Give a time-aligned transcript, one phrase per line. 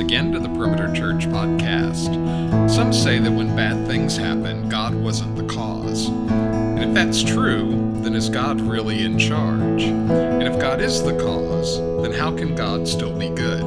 [0.00, 2.70] again to the Perimeter Church podcast.
[2.70, 6.08] Some say that when bad things happen, God wasn't the cause.
[6.08, 9.82] And if that's true, then is God really in charge?
[9.82, 13.62] And if God is the cause, then how can God still be good?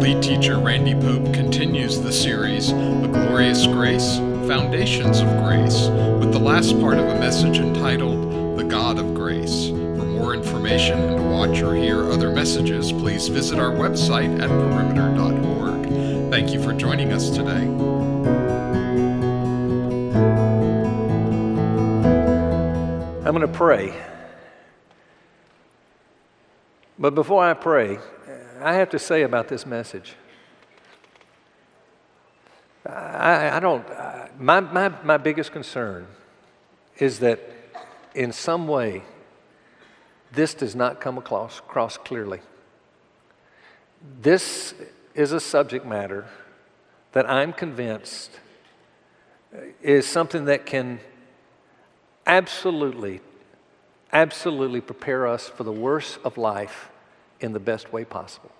[0.00, 5.88] Lead teacher Randy Pope continues the series, A Glorious Grace Foundations of Grace,
[6.20, 9.68] with the last part of a message entitled, The God of Grace.
[9.68, 16.30] For more information watch or hear other messages, please visit our website at perimeter.org.
[16.30, 17.64] Thank you for joining us today.
[23.24, 23.94] I'm going to pray.
[26.98, 27.98] But before I pray,
[28.60, 30.16] I have to say about this message.
[32.84, 33.86] I, I don't,
[34.38, 36.06] my, my, my biggest concern
[36.98, 37.40] is that
[38.14, 39.04] in some way,
[40.32, 42.40] this does not come across, across clearly.
[44.22, 44.74] This
[45.14, 46.26] is a subject matter
[47.12, 48.38] that I'm convinced
[49.82, 51.00] is something that can
[52.26, 53.20] absolutely,
[54.12, 56.90] absolutely prepare us for the worst of life
[57.40, 58.52] in the best way possible.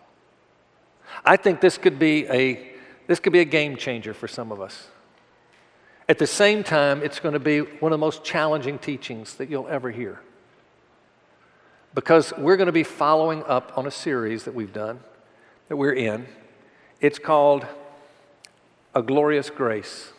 [1.25, 2.73] I think this could be a,
[3.07, 4.89] this could be a game changer for some of us.
[6.09, 9.49] At the same time, it's going to be one of the most challenging teachings that
[9.49, 10.21] you'll ever hear.
[11.95, 15.01] Because we're going to be following up on a series that we've done,
[15.69, 16.27] that we're in.
[17.01, 17.67] It's called
[18.95, 20.13] A Glorious Grace.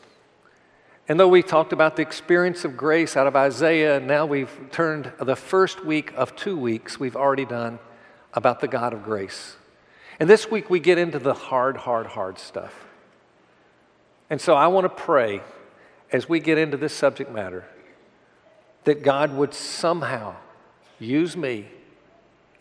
[1.08, 5.12] And though we talked about the experience of grace out of Isaiah, now we've turned
[5.20, 7.80] the first week of two weeks we've already done
[8.34, 9.56] about the God of grace.
[10.20, 12.86] And this week we get into the hard, hard, hard stuff.
[14.30, 15.42] And so I want to pray
[16.12, 17.66] as we get into this subject matter
[18.84, 20.36] that God would somehow
[21.06, 21.68] use me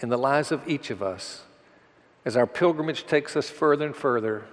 [0.00, 1.42] in the lives of each of us
[2.24, 4.44] as our pilgrimage takes us further and further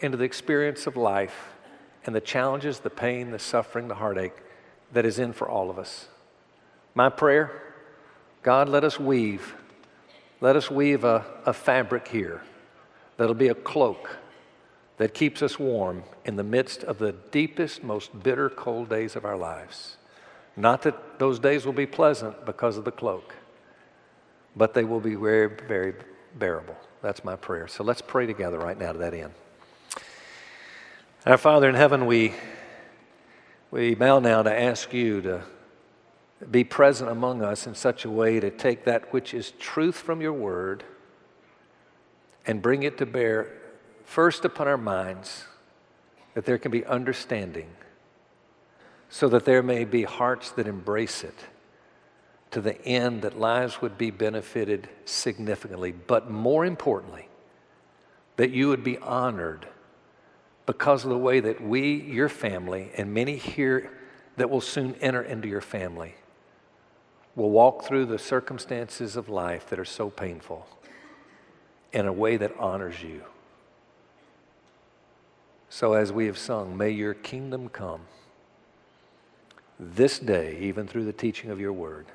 [0.00, 1.52] into the experience of life
[2.04, 4.36] and the challenges, the pain, the suffering, the heartache
[4.92, 6.08] that is in for all of us.
[6.94, 7.60] My prayer
[8.42, 9.54] God, let us weave,
[10.42, 12.42] let us weave a, a fabric here
[13.16, 14.18] that'll be a cloak
[14.98, 19.24] that keeps us warm in the midst of the deepest, most bitter, cold days of
[19.24, 19.96] our lives.
[20.56, 23.34] Not that those days will be pleasant because of the cloak,
[24.54, 25.94] but they will be very, very
[26.38, 26.76] bearable.
[27.02, 27.68] That's my prayer.
[27.68, 29.32] So let's pray together right now to that end.
[31.26, 32.34] Our Father in heaven, we,
[33.70, 35.42] we bow now to ask you to
[36.50, 40.20] be present among us in such a way to take that which is truth from
[40.20, 40.84] your word
[42.46, 43.48] and bring it to bear
[44.04, 45.44] first upon our minds,
[46.34, 47.68] that there can be understanding,
[49.14, 51.38] so that there may be hearts that embrace it
[52.50, 57.28] to the end that lives would be benefited significantly, but more importantly,
[58.34, 59.68] that you would be honored
[60.66, 63.88] because of the way that we, your family, and many here
[64.36, 66.16] that will soon enter into your family,
[67.36, 70.66] will walk through the circumstances of life that are so painful
[71.92, 73.22] in a way that honors you.
[75.68, 78.00] So, as we have sung, may your kingdom come
[79.78, 82.06] this day, even through the teaching of your word.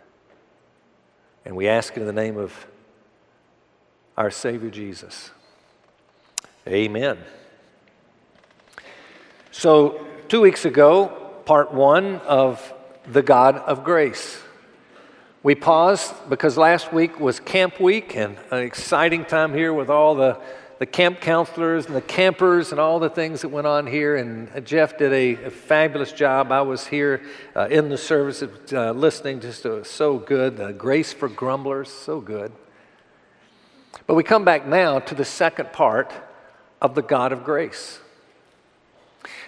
[1.45, 2.67] And we ask in the name of
[4.17, 5.31] our Savior Jesus.
[6.67, 7.17] Amen.
[9.51, 11.07] So, two weeks ago,
[11.45, 12.73] part one of
[13.07, 14.41] The God of Grace.
[15.41, 20.15] We paused because last week was camp week and an exciting time here with all
[20.15, 20.37] the,
[20.79, 24.15] the camp counselors and the campers and all the things that went on here.
[24.15, 26.51] And Jeff did a, a fabulous job.
[26.51, 27.21] I was here
[27.55, 30.77] uh, in the service uh, listening, just uh, so good.
[30.77, 32.53] Grace for Grumblers, so good.
[34.07, 36.13] But we come back now to the second part
[36.81, 37.99] of the God of Grace.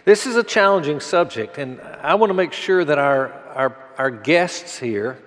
[0.03, 4.11] This is a challenging subject, and I want to make sure that our, our, our
[4.11, 5.17] guests here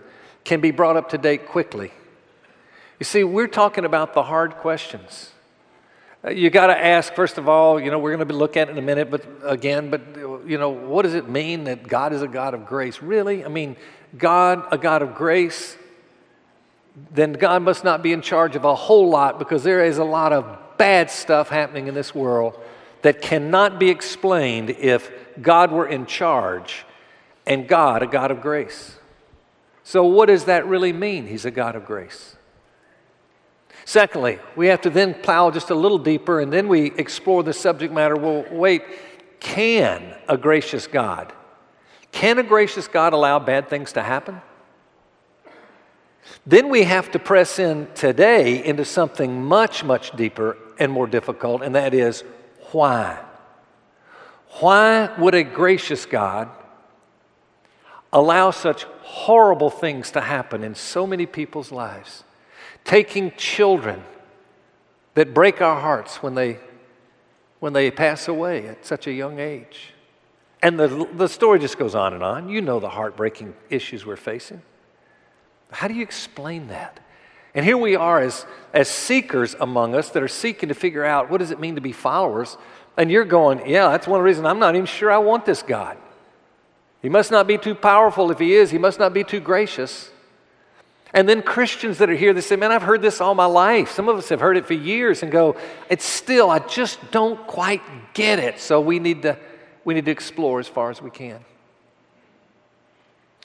[0.44, 1.92] can be brought up to date quickly.
[2.98, 5.30] You see, we're talking about the hard questions.
[6.32, 8.72] You got to ask, first of all, you know, we're going to looking at it
[8.72, 10.00] in a minute, but again, but,
[10.46, 13.02] you know, what does it mean that God is a God of grace?
[13.02, 13.44] Really?
[13.44, 13.76] I mean,
[14.16, 15.76] God, a God of grace,
[17.12, 20.04] then God must not be in charge of a whole lot because there is a
[20.04, 20.46] lot of
[20.78, 22.58] bad stuff happening in this world
[23.02, 25.10] that cannot be explained if
[25.42, 26.86] God were in charge
[27.46, 28.96] and God, a God of grace.
[29.82, 31.26] So, what does that really mean?
[31.26, 32.36] He's a God of grace.
[33.84, 37.52] Secondly, we have to then plow just a little deeper and then we explore the
[37.52, 38.16] subject matter.
[38.16, 38.82] Well, wait,
[39.40, 41.32] can a gracious God,
[42.10, 44.40] can a gracious God allow bad things to happen?
[46.46, 51.62] Then we have to press in today into something much, much deeper and more difficult,
[51.62, 52.24] and that is
[52.72, 53.22] why?
[54.60, 56.48] Why would a gracious God
[58.12, 62.24] allow such horrible things to happen in so many people's lives?
[62.84, 64.02] Taking children
[65.14, 66.58] that break our hearts when they,
[67.60, 69.92] when they pass away at such a young age.
[70.62, 72.48] And the, the story just goes on and on.
[72.48, 74.62] You know the heartbreaking issues we're facing.
[75.70, 77.00] How do you explain that?
[77.54, 81.30] And here we are as, as seekers among us that are seeking to figure out
[81.30, 82.56] what does it mean to be followers.
[82.96, 85.96] And you're going, yeah, that's one reason I'm not even sure I want this God.
[87.02, 90.10] He must not be too powerful if he is, he must not be too gracious.
[91.14, 93.92] And then Christians that are here, they say, man, I've heard this all my life.
[93.92, 95.56] Some of us have heard it for years and go,
[95.88, 97.82] it's still, I just don't quite
[98.14, 98.58] get it.
[98.58, 99.38] So we need to,
[99.84, 101.44] we need to explore as far as we can.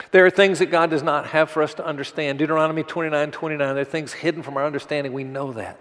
[0.10, 2.40] There are things that God does not have for us to understand.
[2.40, 5.14] Deuteronomy 29 29, there are things hidden from our understanding.
[5.14, 5.78] We know that.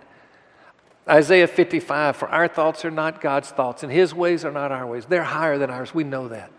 [1.08, 4.87] Isaiah 55, for our thoughts are not God's thoughts, and his ways are not our
[4.87, 5.06] ways.
[5.06, 5.94] They're higher than ours.
[5.94, 6.50] We know that.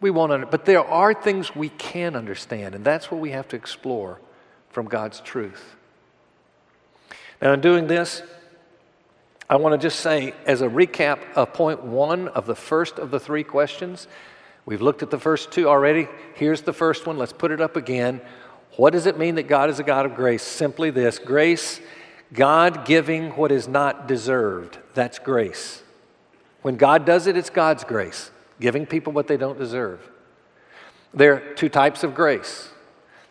[0.00, 3.48] We won't under, but there are things we can understand, and that's what we have
[3.48, 4.20] to explore
[4.70, 5.76] from God's truth.
[7.42, 8.22] Now, in doing this,
[9.48, 13.10] I want to just say, as a recap of point one of the first of
[13.10, 14.06] the three questions,
[14.64, 16.08] we've looked at the first two already.
[16.34, 17.18] Here's the first one.
[17.18, 18.20] Let's put it up again.
[18.76, 20.42] What does it mean that God is a God of grace?
[20.42, 21.80] Simply this grace
[22.32, 24.78] God giving what is not deserved.
[24.94, 25.82] That's grace.
[26.62, 30.08] When God does it, it's God's grace, giving people what they don't deserve.
[31.12, 32.68] There are two types of grace.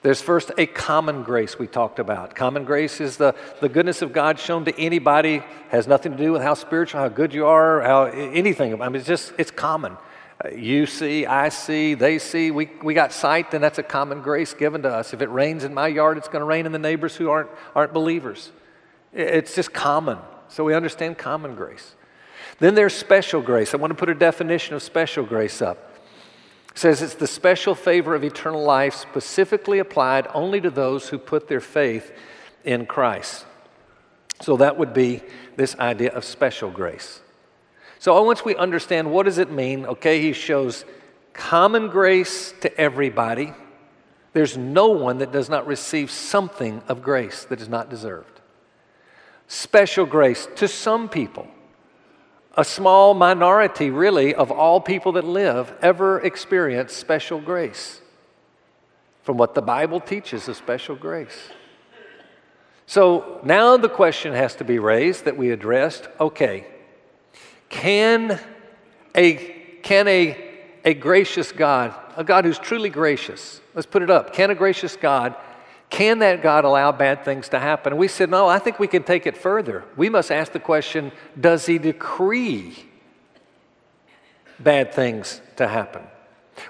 [0.02, 2.34] There's first a common grace we talked about.
[2.34, 6.32] Common grace is the, the goodness of God shown to anybody, has nothing to do
[6.32, 8.82] with how spiritual, how good you are, how anything.
[8.82, 9.98] I mean, it's just, it's common.
[10.44, 12.50] Uh, you see, I see, they see.
[12.50, 15.14] We, we got sight, then that's a common grace given to us.
[15.14, 17.50] If it rains in my yard, it's going to rain in the neighbors who aren't,
[17.76, 18.52] aren't believers.
[19.14, 20.18] It's just common.
[20.48, 21.94] So we understand common grace.
[22.60, 23.74] Then there's special grace.
[23.74, 25.78] I want to put a definition of special grace up.
[26.72, 31.18] It says it's the special favor of eternal life specifically applied only to those who
[31.18, 32.12] put their faith
[32.64, 33.46] in Christ.
[34.42, 35.22] So that would be
[35.56, 37.22] this idea of special grace.
[37.98, 40.86] So once we understand what does it mean, okay, he shows
[41.34, 43.54] common grace to everybody.
[44.32, 48.40] There's no one that does not receive something of grace that is not deserved
[49.50, 51.48] special grace to some people.
[52.60, 58.02] A small minority, really, of all people that live ever experience special grace.
[59.24, 61.52] From what the Bible teaches of special grace.
[62.86, 66.10] So now the question has to be raised that we addressed.
[66.20, 66.68] Okay,
[67.70, 68.38] can
[69.16, 69.36] a,
[69.82, 70.36] can a,
[70.84, 74.98] a gracious God, a God who's truly gracious, let's put it up, can a gracious
[74.98, 75.34] God
[75.90, 77.94] can that God allow bad things to happen?
[77.94, 79.84] And we said, no, I think we can take it further.
[79.98, 82.78] We must ask the question does He decree
[84.60, 86.04] bad things to happen?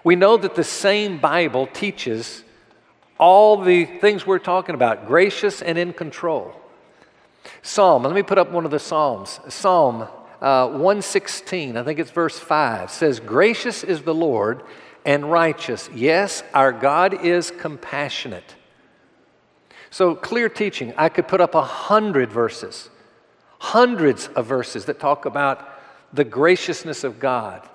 [0.04, 2.44] We know that the same Bible teaches
[3.20, 6.54] all the things we're talking about gracious and in control.
[7.62, 9.40] Psalm, let me put up one of the Psalms.
[9.50, 10.08] Psalm
[10.42, 14.64] uh, 116, I think it's verse 5, says, Gracious is the Lord
[15.06, 15.90] and righteous.
[15.94, 18.56] Yes, our God is compassionate.
[19.92, 20.94] So, clear teaching.
[20.98, 22.90] I could put up a hundred verses,
[23.60, 25.68] hundreds of verses that talk about
[26.14, 27.68] the graciousness of God,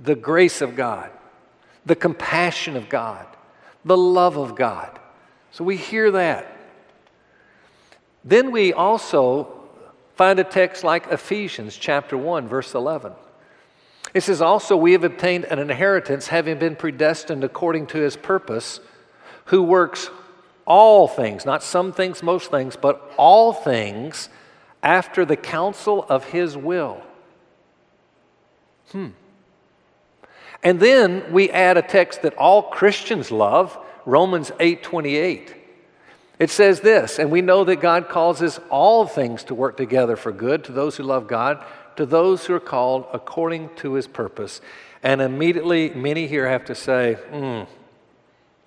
[0.00, 1.10] the grace of God,
[1.86, 3.26] the compassion of God,
[3.84, 4.98] the love of God.
[5.52, 6.50] So, we hear that.
[8.24, 9.64] Then we also
[10.16, 13.12] find a text like Ephesians chapter 1, verse 11.
[14.12, 18.80] It says, Also, we have obtained an inheritance, having been predestined according to his purpose,
[19.46, 20.08] who works
[20.66, 24.28] all things, not some things, most things, but all things
[24.82, 27.02] after the counsel of his will.
[28.92, 29.08] Hmm.
[30.62, 35.54] And then we add a text that all Christians love, Romans 8:28.
[36.38, 40.32] It says this, and we know that God causes all things to work together for
[40.32, 41.64] good to those who love God,
[41.96, 44.60] to those who are called according to his purpose.
[45.02, 47.62] And immediately many here have to say, hmm,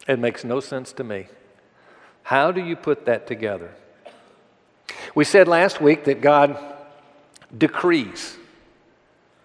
[0.08, 1.28] it makes no sense to me.
[2.28, 3.72] How do you put that together?
[5.16, 6.58] We said last week that God
[7.58, 8.36] decrees.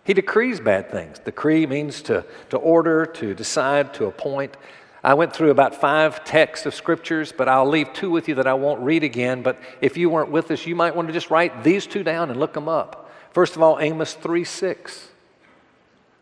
[0.02, 1.20] He decrees bad things.
[1.20, 4.56] Decree means to, to order, to decide, to appoint.
[5.04, 8.48] I went through about five texts of scriptures, but I'll leave two with you that
[8.48, 9.42] I won't read again.
[9.42, 12.30] But if you weren't with us, you might want to just write these two down
[12.30, 13.12] and look them up.
[13.30, 15.08] First of all, Amos 3 6.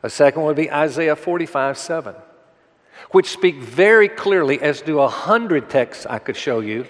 [0.02, 2.14] A second would be Isaiah 45 7
[3.10, 6.86] which speak very clearly, as do a hundred texts I could show you,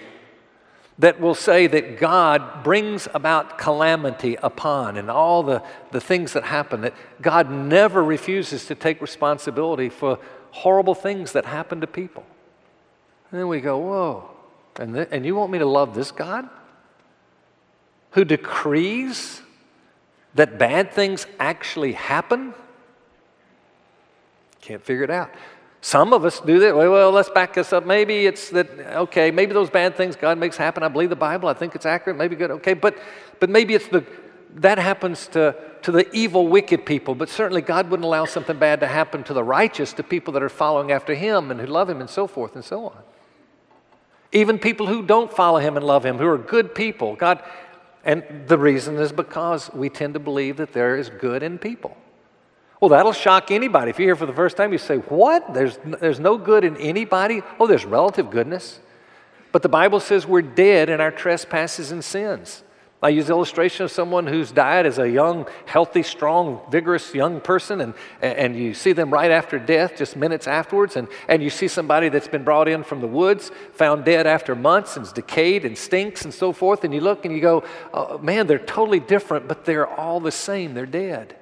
[0.99, 6.43] that will say that God brings about calamity upon and all the, the things that
[6.43, 10.19] happen, that God never refuses to take responsibility for
[10.51, 12.23] horrible things that happen to people.
[13.31, 14.29] And then we go, whoa,
[14.77, 16.47] and, th- and you want me to love this God?
[18.11, 19.41] Who decrees
[20.35, 22.53] that bad things actually happen?
[24.61, 25.31] Can't figure it out.
[25.81, 26.75] Some of us do that.
[26.75, 27.87] Well, let's back this up.
[27.87, 30.83] Maybe it's that, okay, maybe those bad things God makes happen.
[30.83, 31.49] I believe the Bible.
[31.49, 32.17] I think it's accurate.
[32.17, 32.51] Maybe good.
[32.51, 32.97] Okay, but,
[33.39, 34.05] but maybe it's the,
[34.57, 37.15] that happens to, to the evil, wicked people.
[37.15, 40.43] But certainly God wouldn't allow something bad to happen to the righteous, to people that
[40.43, 42.97] are following after Him and who love Him and so forth and so on.
[44.31, 47.15] Even people who don't follow Him and love Him, who are good people.
[47.15, 47.43] God,
[48.03, 51.97] and the reason is because we tend to believe that there is good in people.
[52.81, 53.91] Well, that'll shock anybody.
[53.91, 55.53] If you're here for the first time, you say, What?
[55.53, 57.43] There's, there's no good in anybody?
[57.59, 58.79] Oh, there's relative goodness.
[59.51, 62.63] But the Bible says we're dead in our trespasses and sins.
[63.03, 67.41] I use the illustration of someone who's died as a young, healthy, strong, vigorous young
[67.41, 71.49] person, and, and you see them right after death, just minutes afterwards, and, and you
[71.49, 75.11] see somebody that's been brought in from the woods, found dead after months, and is
[75.11, 78.59] decayed and stinks and so forth, and you look and you go, oh, man, they're
[78.59, 81.35] totally different, but they're all the same, they're dead.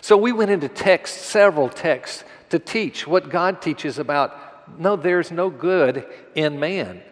[0.00, 5.30] So we went into texts, several texts, to teach what God teaches about no, there's
[5.30, 7.02] no good in man.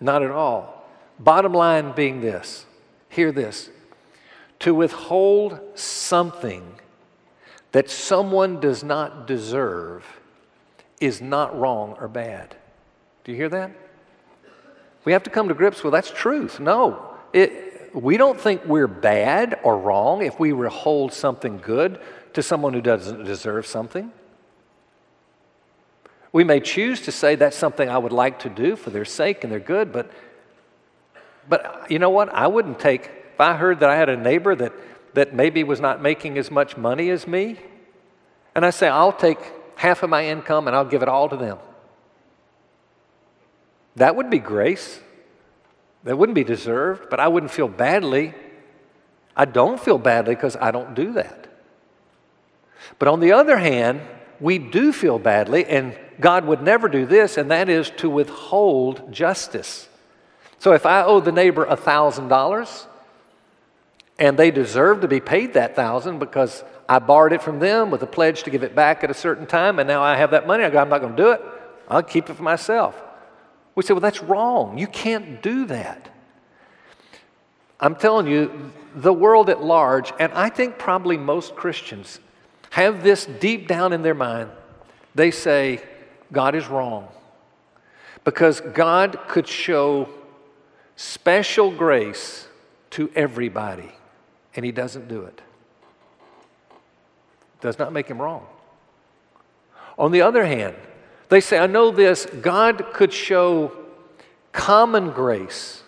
[0.00, 0.86] Not at all.
[1.18, 2.66] Bottom line being this
[3.08, 3.70] hear this
[4.58, 6.80] to withhold something
[7.72, 10.04] that someone does not deserve
[11.00, 12.56] is not wrong or bad.
[13.24, 13.70] Do you hear that?
[15.04, 16.60] We have to come to grips with that's truth.
[16.60, 22.00] No, it, we don't think we're bad or wrong if we withhold something good
[22.32, 24.12] to someone who doesn't deserve something.
[26.32, 29.44] We may choose to say that's something I would like to do for their sake
[29.44, 30.10] and their good, but,
[31.48, 32.28] but you know what?
[32.30, 34.72] I wouldn't take, if I heard that I had a neighbor that,
[35.14, 37.58] that maybe was not making as much money as me,
[38.56, 39.38] and I say, I'll take
[39.76, 41.58] half of my income and I'll give it all to them.
[43.94, 44.98] That would be grace.
[46.04, 48.34] That wouldn't be deserved, but I wouldn't feel badly.
[49.36, 51.46] I don't feel badly because I don't do that.
[52.98, 54.02] But on the other hand,
[54.38, 59.12] we do feel badly, and God would never do this, and that is to withhold
[59.12, 59.88] justice.
[60.58, 62.86] So if I owe the neighbor $1,000
[64.18, 68.02] and they deserve to be paid that thousand because I borrowed it from them with
[68.02, 70.46] a pledge to give it back at a certain time, and now I have that
[70.46, 71.42] money, I go, I'm not going to do it.
[71.88, 73.00] I'll keep it for myself.
[73.74, 74.78] We say, well, that's wrong.
[74.78, 76.08] You can't do that.
[77.80, 82.20] I'm telling you, the world at large, and I think probably most Christians,
[82.70, 84.50] have this deep down in their mind.
[85.14, 85.82] They say,
[86.32, 87.08] God is wrong.
[88.22, 90.08] Because God could show
[90.96, 92.48] special grace
[92.90, 93.92] to everybody,
[94.54, 95.40] and He doesn't do it.
[97.60, 98.46] Does not make Him wrong.
[99.98, 100.76] On the other hand,
[101.28, 103.72] they say, I know this, God could show
[104.52, 105.82] common grace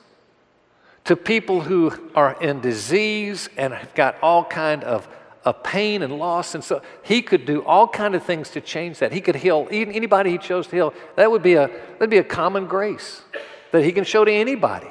[1.05, 5.09] to people who are in disease and have got all kind of
[5.47, 6.55] of pain and loss.
[6.57, 9.12] And so he could do all kind of things to change that.
[9.12, 10.95] He could heal anybody he chose to heal.
[11.14, 13.23] That would be a, that'd be a common grace
[13.71, 14.88] that he can show to anybody.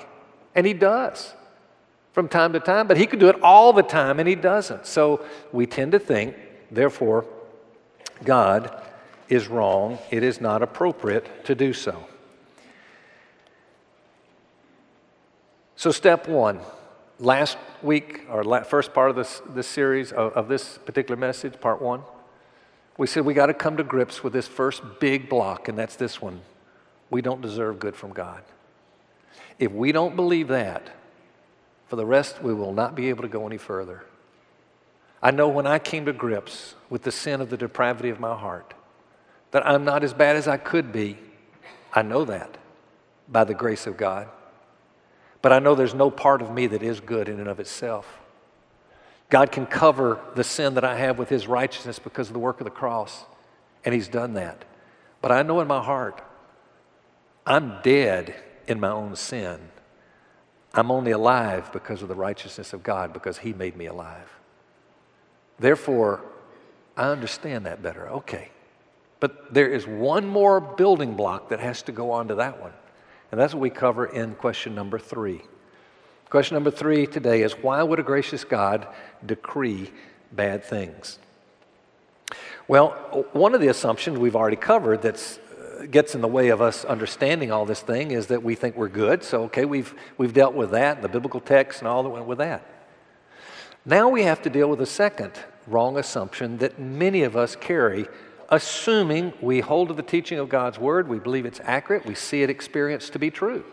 [0.55, 1.33] And he does
[2.13, 4.87] from time to time, but he could do it all the time and he doesn't.
[4.87, 6.35] So we tend to think,
[6.71, 7.25] therefore,
[8.23, 8.81] God
[9.29, 9.97] is wrong.
[10.11, 12.05] It is not appropriate to do so.
[15.75, 16.61] So, step one
[17.19, 21.81] last week, or first part of this, this series, of, of this particular message, part
[21.81, 22.01] one,
[22.97, 25.95] we said we got to come to grips with this first big block, and that's
[25.95, 26.41] this one.
[27.09, 28.41] We don't deserve good from God.
[29.59, 30.89] If we don't believe that,
[31.87, 34.03] for the rest, we will not be able to go any further.
[35.21, 38.35] I know when I came to grips with the sin of the depravity of my
[38.35, 38.74] heart,
[39.51, 41.17] that I'm not as bad as I could be.
[41.93, 42.57] I know that
[43.27, 44.27] by the grace of God.
[45.41, 48.19] But I know there's no part of me that is good in and of itself.
[49.29, 52.59] God can cover the sin that I have with His righteousness because of the work
[52.59, 53.25] of the cross,
[53.83, 54.65] and He's done that.
[55.21, 56.21] But I know in my heart,
[57.45, 58.35] I'm dead
[58.67, 59.59] in my own sin.
[60.73, 64.31] I'm only alive because of the righteousness of God, because He made me alive.
[65.57, 66.21] Therefore,
[66.97, 68.09] I understand that better.
[68.09, 68.49] Okay.
[69.19, 72.73] But there is one more building block that has to go on to that one.
[73.31, 75.41] And that's what we cover in question number three.
[76.29, 78.87] Question number three today is why would a gracious God
[79.25, 79.91] decree
[80.31, 81.19] bad things?
[82.67, 82.89] Well,
[83.31, 86.83] one of the assumptions we've already covered that's uh, gets in the way of us
[86.83, 89.23] understanding all this thing is that we think we're good.
[89.23, 92.39] So, okay, we've, we've dealt with that, the biblical text and all that went with
[92.39, 92.65] that.
[93.85, 95.33] Now we have to deal with a second
[95.67, 98.07] wrong assumption that many of us carry,
[98.49, 102.43] assuming we hold to the teaching of God's Word, we believe it's accurate, we see
[102.43, 103.63] it experienced to be true.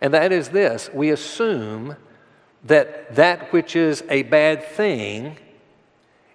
[0.00, 1.96] And that is this we assume
[2.64, 5.36] that that which is a bad thing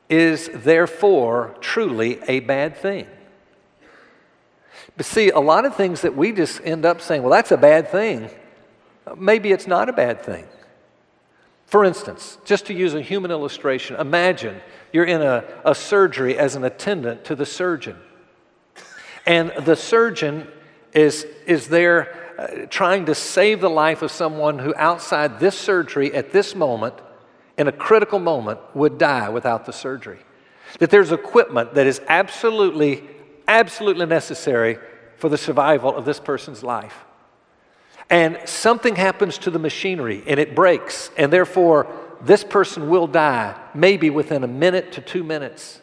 [0.10, 3.08] is therefore truly a bad thing.
[4.96, 7.58] But see, a lot of things that we just end up saying, well, that's a
[7.58, 8.30] bad thing,
[9.18, 10.46] maybe it's not a bad thing.
[11.74, 14.62] For instance, just to use a human illustration, imagine
[14.92, 17.98] you're in a, a surgery as an attendant to the surgeon.
[19.26, 20.48] And the surgeon
[20.94, 26.14] is, is there uh, trying to save the life of someone who, outside this surgery
[26.14, 26.94] at this moment,
[27.58, 30.20] in a critical moment, would die without the surgery.
[30.78, 33.04] That there's equipment that is absolutely,
[33.48, 34.78] absolutely necessary
[35.18, 37.04] for the survival of this person's life.
[38.10, 41.88] And something happens to the machinery and it breaks, and therefore
[42.22, 45.82] this person will die maybe within a minute to two minutes.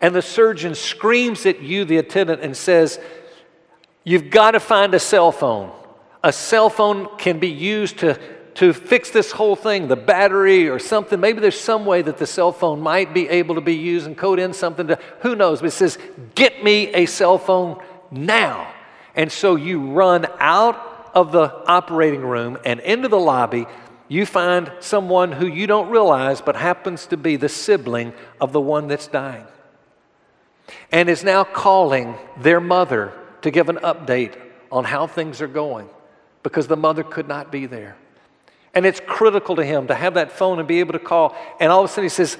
[0.00, 3.00] And the surgeon screams at you, the attendant, and says,
[4.04, 5.72] You've got to find a cell phone.
[6.22, 8.20] A cell phone can be used to
[8.56, 11.20] to fix this whole thing, the battery or something.
[11.20, 14.16] Maybe there's some way that the cell phone might be able to be used and
[14.16, 15.60] code in something to, who knows?
[15.60, 15.98] But it says,
[16.34, 18.72] get me a cell phone now.
[19.14, 20.85] And so you run out
[21.16, 23.66] of the operating room and into the lobby.
[24.06, 28.60] You find someone who you don't realize but happens to be the sibling of the
[28.60, 29.46] one that's dying
[30.92, 34.38] and is now calling their mother to give an update
[34.70, 35.88] on how things are going
[36.42, 37.96] because the mother could not be there.
[38.74, 41.34] And it's critical to him to have that phone and be able to call.
[41.58, 42.36] And all of a sudden he says,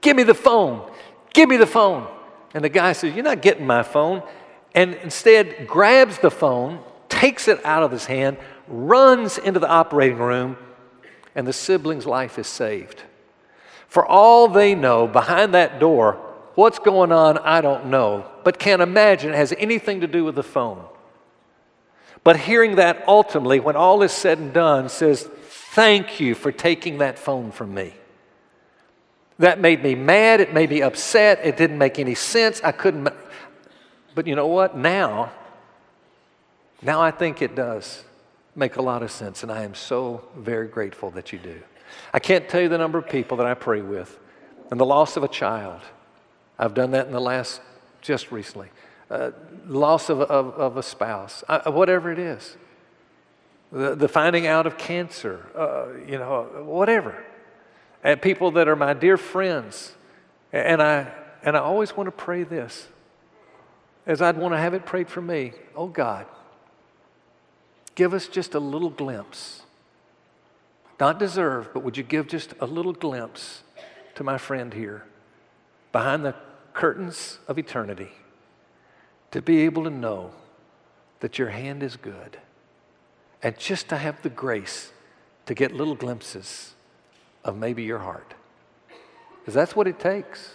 [0.00, 0.90] Give me the phone.
[1.34, 2.08] Give me the phone.
[2.54, 4.22] And the guy says, You're not getting my phone.
[4.74, 6.82] And instead grabs the phone,
[7.24, 8.36] takes it out of his hand,
[8.68, 10.58] runs into the operating room,
[11.34, 13.02] and the sibling's life is saved.
[13.88, 16.20] For all they know, behind that door,
[16.54, 20.34] what's going on, I don't know, but can't imagine it has anything to do with
[20.34, 20.84] the phone.
[22.24, 26.98] But hearing that ultimately, when all is said and done, says, Thank you for taking
[26.98, 27.94] that phone from me.
[29.38, 30.40] That made me mad.
[30.40, 31.40] It made me upset.
[31.42, 32.60] It didn't make any sense.
[32.62, 33.08] I couldn't.
[34.14, 34.76] But you know what?
[34.76, 35.32] Now,
[36.84, 38.04] now I think it does
[38.54, 41.60] make a lot of sense, and I am so very grateful that you do.
[42.12, 44.18] I can't tell you the number of people that I pray with
[44.70, 45.80] and the loss of a child.
[46.58, 47.60] I've done that in the last,
[48.00, 48.68] just recently.
[49.10, 49.32] Uh,
[49.66, 52.56] loss of, of, of a spouse, uh, whatever it is
[53.74, 57.22] the, the finding out of cancer, uh, you know, whatever.
[58.04, 59.92] And people that are my dear friends.
[60.52, 62.86] And I, and I always want to pray this,
[64.06, 65.52] as I'd want to have it prayed for me.
[65.74, 66.26] Oh God,
[67.94, 69.62] give us just a little glimpse.
[71.00, 73.62] Not deserve, but would you give just a little glimpse
[74.14, 75.04] to my friend here
[75.92, 76.34] behind the
[76.72, 78.10] curtains of eternity
[79.30, 80.30] to be able to know
[81.20, 82.38] that your hand is good
[83.42, 84.92] and just to have the grace
[85.46, 86.74] to get little glimpses
[87.44, 88.34] of maybe your heart.
[89.40, 90.54] Because that's what it takes.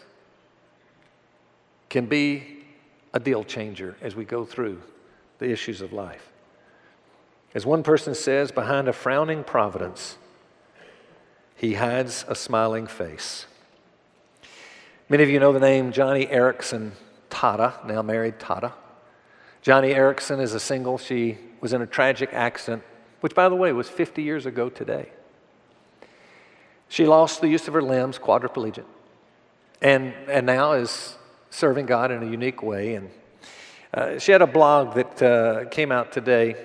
[1.89, 2.63] Can be
[3.13, 4.81] a deal changer as we go through
[5.37, 6.31] the issues of life.
[7.53, 10.17] As one person says, behind a frowning providence,
[11.55, 13.47] he hides a smiling face.
[15.09, 16.91] Many of you know the name Joni Eareckson
[17.29, 18.73] Tada, now married Tada.
[19.63, 20.97] Joni Eareckson is a single.
[20.97, 22.83] She was in a tragic accident,
[23.21, 25.09] which, by the way, was 50 years ago today.
[26.87, 28.85] She lost the use of her limbs, quadriplegic,
[29.81, 31.17] and, and now is
[31.49, 32.95] serving God in a unique way.
[32.95, 33.09] And
[33.93, 36.55] uh, she had a blog that uh, came out today,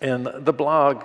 [0.00, 1.04] and the blog,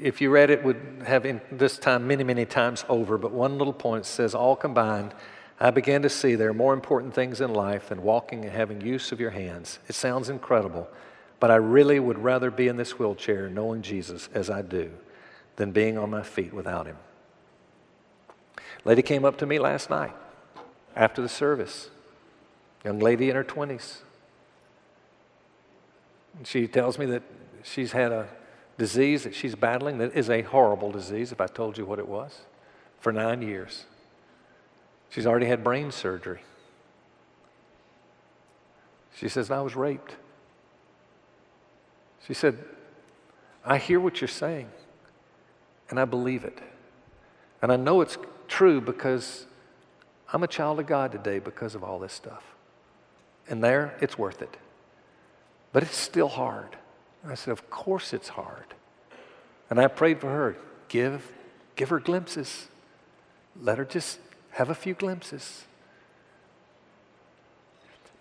[0.00, 3.16] if you read it, would have in this time many, many times over.
[3.16, 5.14] But one little point says, All combined,
[5.58, 8.82] I began to see there are more important things in life than walking and having
[8.82, 9.78] use of your hands.
[9.88, 10.88] It sounds incredible,
[11.40, 14.90] but I really would rather be in this wheelchair knowing Jesus as I do
[15.56, 16.96] than being on my feet without him.
[18.84, 20.14] Lady came up to me last night
[20.94, 21.90] after the service.
[22.84, 23.98] Young lady in her 20s.
[26.44, 27.22] She tells me that
[27.66, 28.28] she's had a
[28.78, 32.08] disease that she's battling that is a horrible disease, if I told you what it
[32.08, 32.40] was,
[33.00, 33.84] for nine years.
[35.10, 36.40] She's already had brain surgery.
[39.16, 40.16] She says, I was raped.
[42.26, 42.58] She said,
[43.64, 44.68] I hear what you're saying,
[45.88, 46.58] and I believe it.
[47.62, 49.46] And I know it's true because
[50.32, 52.44] I'm a child of God today because of all this stuff.
[53.48, 54.56] And there, it's worth it.
[55.72, 56.76] But it's still hard.
[57.30, 58.74] I said, Of course it's hard.
[59.68, 60.56] And I prayed for her.
[60.88, 61.32] Give,
[61.74, 62.68] give her glimpses.
[63.60, 64.18] Let her just
[64.50, 65.64] have a few glimpses.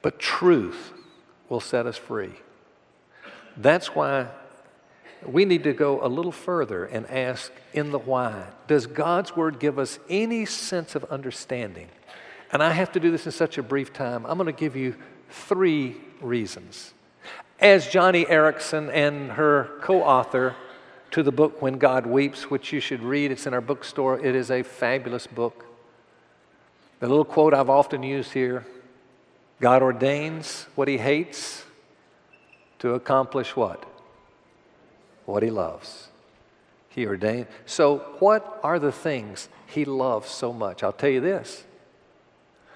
[0.02, 0.94] But truth
[1.50, 2.34] will set us free.
[3.58, 4.28] That's why
[5.26, 8.46] we need to go a little further and ask in the why.
[8.68, 11.88] Does God's word give us any sense of understanding?
[12.52, 14.26] And I have to do this in such a brief time.
[14.26, 14.96] I'm going to give you
[15.30, 16.94] three reasons.
[17.60, 20.56] As Joni Eareckson and her co author
[21.12, 24.20] to the book When God Weeps, which you should read, it's in our bookstore.
[24.20, 25.66] It is a fabulous book.
[27.00, 28.66] The little quote I've often used here
[29.62, 31.64] God ordains what he hates
[32.80, 33.86] to accomplish what?
[35.26, 36.10] What he loves.
[36.90, 37.48] He ordained.
[37.66, 40.84] So, what are the things he loves so much?
[40.84, 41.64] I'll tell you this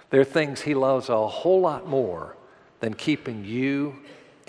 [0.10, 2.36] there are things he loves a whole lot more
[2.80, 3.98] than keeping you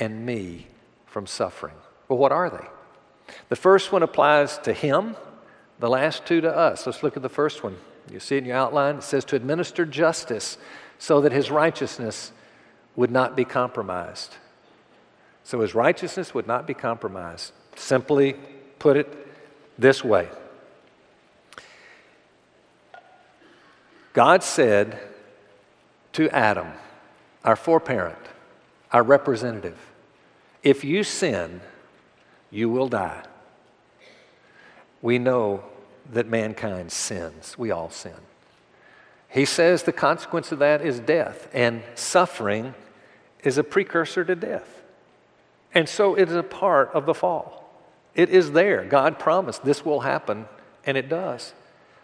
[0.00, 0.66] and me
[1.06, 1.74] from suffering.
[2.08, 2.66] Well, what are they?
[3.48, 5.14] The first one applies to him,
[5.78, 6.86] the last two to us.
[6.86, 7.76] Let's look at the first one.
[8.10, 8.96] You see it in your outline.
[8.96, 10.58] It says to administer justice
[10.98, 12.32] so that his righteousness
[12.96, 14.34] would not be compromised.
[15.44, 17.52] So his righteousness would not be compromised.
[17.76, 18.34] Simply
[18.78, 19.16] put it
[19.78, 20.28] this way
[24.12, 24.98] God said
[26.14, 26.66] to Adam,
[27.44, 28.18] our foreparent,
[28.92, 29.78] our representative,
[30.62, 31.60] if you sin,
[32.50, 33.24] you will die.
[35.02, 35.64] We know
[36.12, 37.56] that mankind sins.
[37.56, 38.16] We all sin.
[39.28, 42.74] He says the consequence of that is death, and suffering
[43.42, 44.82] is a precursor to death.
[45.72, 47.60] And so it is a part of the fall.
[48.14, 48.84] It is there.
[48.84, 50.46] God promised this will happen,
[50.84, 51.54] and it does.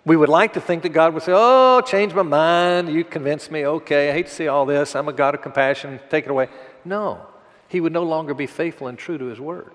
[0.05, 2.89] We would like to think that God would say, Oh, change my mind.
[2.89, 3.67] You convinced me.
[3.67, 4.95] Okay, I hate to see all this.
[4.95, 5.99] I'm a God of compassion.
[6.09, 6.49] Take it away.
[6.85, 7.27] No,
[7.69, 9.71] He would no longer be faithful and true to His word.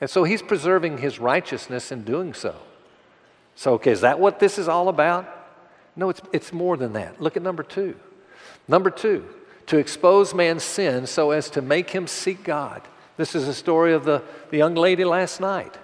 [0.00, 2.56] And so He's preserving His righteousness in doing so.
[3.54, 5.26] So, okay, is that what this is all about?
[5.96, 7.20] No, it's, it's more than that.
[7.20, 7.96] Look at number two.
[8.68, 9.26] Number two,
[9.66, 12.82] to expose man's sin so as to make him seek God.
[13.16, 15.74] This is a story of the, the young lady last night.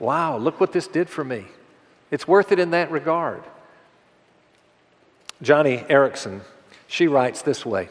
[0.00, 1.44] Wow, look what this did for me.
[2.10, 3.44] It's worth it in that regard.
[5.42, 6.40] Joni Eareckson,
[6.88, 7.88] she writes this way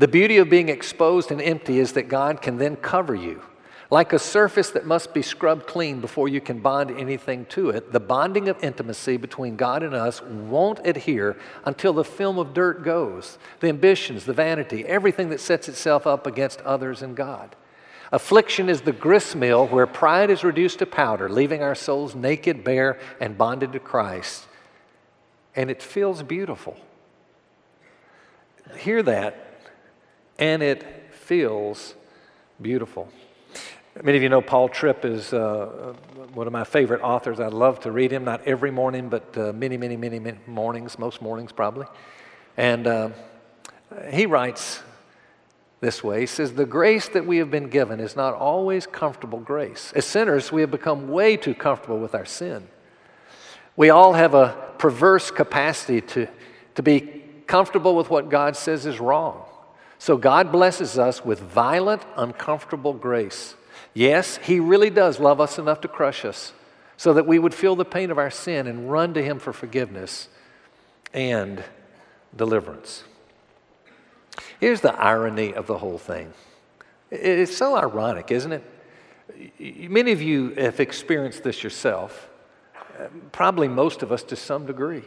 [0.00, 3.42] The beauty of being exposed and empty is that God can then cover you
[3.90, 7.92] like a surface that must be scrubbed clean before you can bond anything to it,
[7.92, 11.36] the bonding of intimacy between God and us won't adhere
[11.66, 16.26] until the film of dirt goes the ambitions, the vanity, everything that sets itself up
[16.26, 17.54] against others and God.
[18.10, 22.98] Affliction is the gristmill where pride is reduced to powder, leaving our souls naked, bare,
[23.20, 24.46] and bonded to Christ.
[25.54, 26.78] And it feels beautiful.
[28.78, 29.49] Hear that,
[30.40, 31.94] and it feels
[32.60, 33.08] beautiful.
[34.02, 35.94] Many of you know Paul Tripp is uh,
[36.32, 37.38] one of my favorite authors.
[37.38, 40.98] I love to read him, not every morning, but uh, many, many, many, many mornings,
[40.98, 41.86] most mornings probably.
[42.56, 43.10] And uh,
[44.10, 44.80] he writes
[45.80, 49.40] this way He says, The grace that we have been given is not always comfortable
[49.40, 49.92] grace.
[49.94, 52.66] As sinners, we have become way too comfortable with our sin.
[53.76, 56.28] We all have a perverse capacity to,
[56.76, 59.44] to be comfortable with what God says is wrong.
[60.00, 63.54] So God blesses us with violent, uncomfortable grace.
[63.92, 66.54] Yes, He really does love us enough to crush us
[66.96, 69.52] so that we would feel the pain of our sin and run to Him for
[69.52, 70.28] forgiveness
[71.12, 71.62] and
[72.34, 73.04] deliverance.
[74.58, 76.32] Here's the irony of the whole thing
[77.10, 79.90] it's so ironic, isn't it?
[79.90, 82.30] Many of you have experienced this yourself,
[82.98, 85.04] uh, probably most of us to some degree.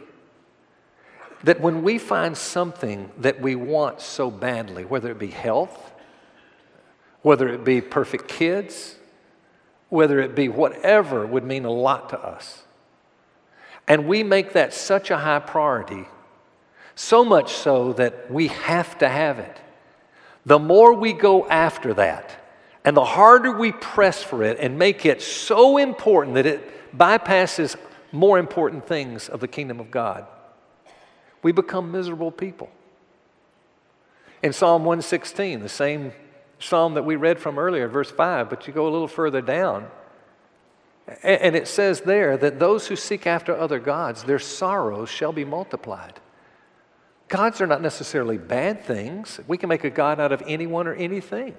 [1.44, 5.92] That when we find something that we want so badly, whether it be health,
[7.22, 8.96] whether it be perfect kids,
[9.88, 12.64] whether it be whatever would mean a lot to us.
[13.86, 16.06] And we make that such a high priority,
[16.94, 19.56] so much so that we have to have it.
[20.46, 22.44] The more we go after that,
[22.84, 27.76] and the harder we press for it and make it so important that it bypasses
[28.12, 30.26] more important things of the kingdom of God,
[31.44, 32.70] we become miserable people.
[34.42, 36.12] In Psalm 116, the same
[36.58, 39.86] psalm that we read from earlier, verse 5, but you go a little further down.
[41.22, 45.44] And it says there that those who seek after other gods, their sorrows shall be
[45.44, 46.18] multiplied.
[47.28, 49.38] Gods are not necessarily bad things.
[49.46, 51.54] We can make a God out of anyone or anything.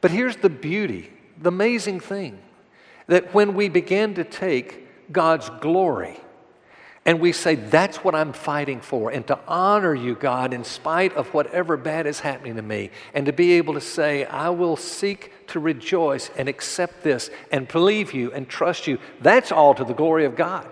[0.00, 2.40] But here's the beauty, the amazing thing
[3.06, 6.18] that when we begin to take God's glory
[7.06, 9.10] And we say, That's what I'm fighting for.
[9.10, 12.90] And to honor you, God, in spite of whatever bad is happening to me.
[13.12, 17.68] And to be able to say, I will seek to rejoice and accept this and
[17.68, 18.98] believe you and trust you.
[19.20, 20.66] That's all to the glory of God.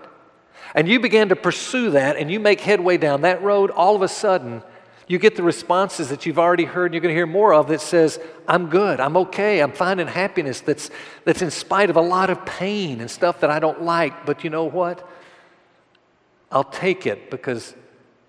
[0.75, 4.01] And you begin to pursue that and you make headway down that road, all of
[4.01, 4.63] a sudden,
[5.07, 7.67] you get the responses that you've already heard and you're going to hear more of
[7.67, 10.89] that says, I'm good, I'm okay, I'm finding happiness that's,
[11.25, 14.25] that's in spite of a lot of pain and stuff that I don't like.
[14.25, 15.07] But you know what?
[16.53, 17.73] I'll take it because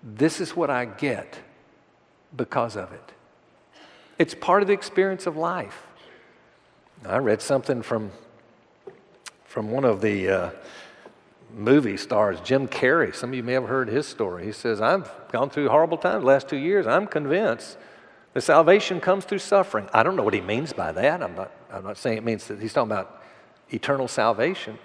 [0.01, 1.39] this is what I get
[2.35, 3.11] because of it.
[4.17, 5.85] It's part of the experience of life.
[7.05, 8.09] I read something from,
[9.45, 10.49] from one of the uh,
[11.53, 13.13] movie stars, Jim Carrey.
[13.13, 14.45] Some of you may have heard his story.
[14.45, 16.87] He says, I've gone through horrible times the last two years.
[16.87, 17.77] I'm convinced
[18.33, 19.87] that salvation comes through suffering.
[19.93, 21.21] I don't know what he means by that.
[21.21, 23.21] I'm not, I'm not saying it means that he's talking about
[23.69, 24.79] eternal salvation.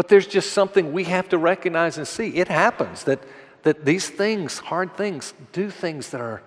[0.00, 2.28] But there's just something we have to recognize and see.
[2.28, 3.22] It happens that,
[3.64, 6.42] that these things, hard things, do things that are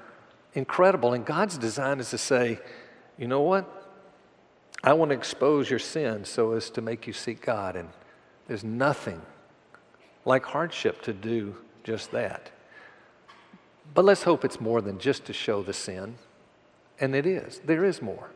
[0.56, 1.14] incredible.
[1.14, 2.58] And God's design is to say,
[3.16, 3.70] you know what?
[4.84, 7.76] I want to expose your sin so as to make you seek God.
[7.76, 7.90] And
[8.48, 9.22] there's nothing
[10.26, 12.50] like hardship to do just that.
[13.94, 16.16] But let's hope it's more than just to show the sin.
[17.00, 17.62] And it is.
[17.64, 18.32] There is more.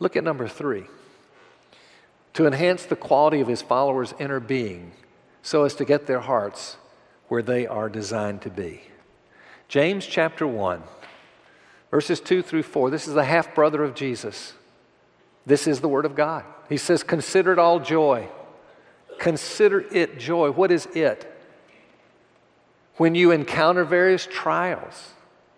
[0.00, 0.86] Look at number three
[2.36, 4.92] to enhance the quality of his followers' inner being
[5.40, 6.76] so as to get their hearts
[7.28, 8.82] where they are designed to be.
[9.68, 10.82] James chapter 1,
[11.90, 12.90] verses 2 through 4.
[12.90, 14.52] This is the half brother of Jesus.
[15.46, 16.44] This is the Word of God.
[16.68, 18.28] He says, Consider it all joy.
[19.18, 20.50] Consider it joy.
[20.50, 21.32] What is it?
[22.96, 25.12] When you encounter various trials.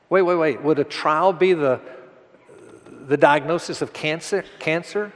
[0.09, 0.63] Wait, wait, wait.
[0.63, 1.81] Would a trial be the,
[2.89, 4.45] the diagnosis of cancer?
[4.61, 5.13] Cancer?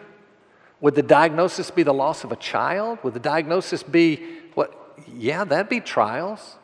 [0.82, 2.98] Would the diagnosis be the loss of a child?
[3.02, 4.20] Would the diagnosis be
[4.54, 4.98] what?
[5.16, 6.56] Yeah, that'd be trials.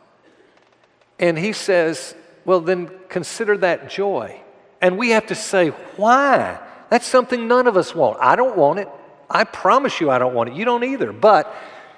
[1.17, 2.13] And he says,
[2.45, 4.39] well, then consider that joy.
[4.81, 6.59] And we have to say, why?
[6.89, 8.17] That's something none of us want.
[8.21, 8.89] I don't want it.
[9.29, 10.55] I promise you I don't want it.
[10.55, 11.13] You don't either.
[11.13, 11.53] But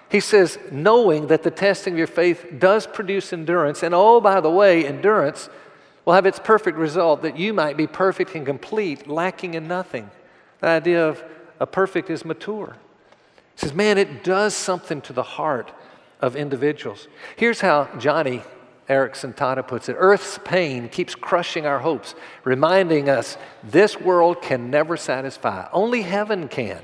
[0.10, 4.42] he says, knowing that the testing of your faith does produce endurance, and oh, by
[4.42, 5.50] the way, endurance
[6.06, 10.12] will have its perfect result that you might be perfect and complete, lacking in nothing.
[10.60, 11.24] The idea of
[11.62, 12.76] a perfect is mature.
[13.54, 15.72] He says, man, it does something to the heart
[16.20, 17.08] of individuals.
[17.36, 18.44] Here's how Joni
[18.90, 24.72] Eareckson Tada puts it Earth's pain keeps crushing our hopes, reminding us this world can
[24.72, 26.82] never satisfy, only heaven can.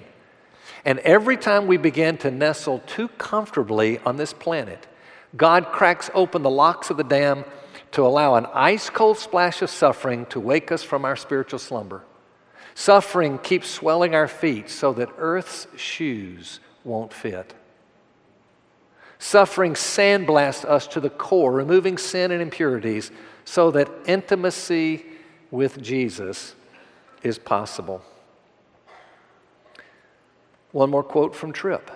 [0.86, 4.86] And every time we begin to nestle too comfortably on this planet,
[5.36, 7.46] God cracks open the locks of the dam
[7.94, 12.04] to allow an ice cold splash of suffering to wake us from our spiritual slumber.
[12.80, 17.56] Suffering keeps swelling our feet so that earth's shoes won't fit.
[19.18, 23.10] Suffering sandblasts us to the core, removing sin and impurities
[23.46, 25.04] so that intimacy
[25.50, 26.54] with Jesus
[27.24, 28.04] is possible.
[30.72, 31.90] One more quote from Tripp.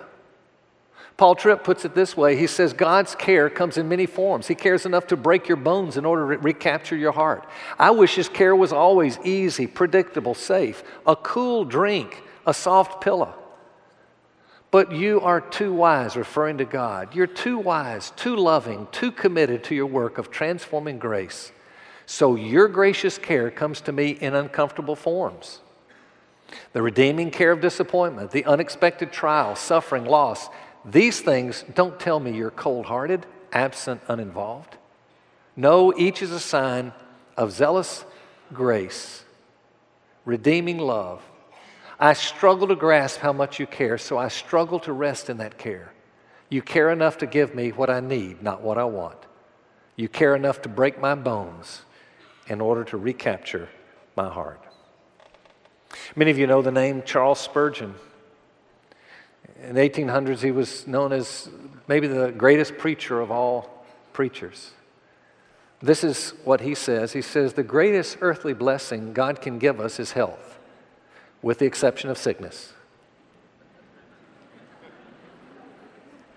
[1.22, 4.48] Paul Tripp puts it this way He says, God's care comes in many forms.
[4.48, 7.48] He cares enough to break your bones in order to recapture your heart.
[7.78, 13.36] I wish His care was always easy, predictable, safe, a cool drink, a soft pillow.
[14.72, 17.14] But you are too wise, referring to God.
[17.14, 21.52] You're too wise, too loving, too committed to your work of transforming grace.
[22.04, 25.60] So your gracious care comes to me in uncomfortable forms
[26.72, 30.48] the redeeming care of disappointment, the unexpected trial, suffering, loss.
[30.84, 34.76] These things don't tell me you're cold hearted, absent, uninvolved.
[35.54, 36.92] No, each is a sign
[37.36, 38.04] of zealous
[38.52, 39.24] grace,
[40.24, 41.22] redeeming love.
[42.00, 45.58] I struggle to grasp how much you care, so I struggle to rest in that
[45.58, 45.92] care.
[46.48, 49.18] You care enough to give me what I need, not what I want.
[49.96, 51.82] You care enough to break my bones
[52.48, 53.68] in order to recapture
[54.16, 54.60] my heart.
[56.16, 57.94] Many of you know the name Charles Spurgeon.
[59.62, 61.48] In the 1800s, he was known as
[61.86, 64.72] maybe the greatest preacher of all preachers.
[65.80, 69.98] This is what he says He says, The greatest earthly blessing God can give us
[70.00, 70.58] is health,
[71.42, 72.72] with the exception of sickness.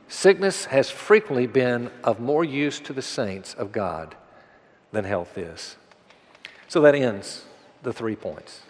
[0.08, 4.16] Sickness has frequently been of more use to the saints of God
[4.92, 5.78] than health is.
[6.68, 7.46] So that ends
[7.84, 8.62] the three points.